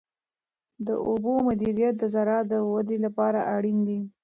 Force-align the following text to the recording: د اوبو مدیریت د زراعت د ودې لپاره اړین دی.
د 0.87 0.89
اوبو 1.09 1.31
مدیریت 1.47 1.93
د 1.99 2.03
زراعت 2.13 2.45
د 2.49 2.53
ودې 2.71 2.97
لپاره 3.05 3.39
اړین 3.55 3.77
دی. 3.87 3.99